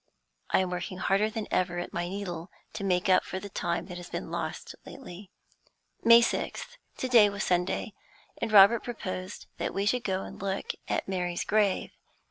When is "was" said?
7.29-7.43